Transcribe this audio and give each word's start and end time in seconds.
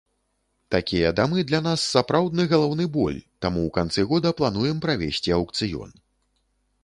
Такія 0.75 1.09
дамы 1.19 1.43
для 1.49 1.59
нас 1.67 1.83
сапраўдны 1.95 2.43
галаўны 2.55 2.85
боль, 2.97 3.19
таму 3.47 3.59
ў 3.67 3.75
канцы 3.77 4.01
года 4.13 4.29
плануем 4.39 4.77
правесці 4.87 5.29
аўкцыён. 5.39 5.89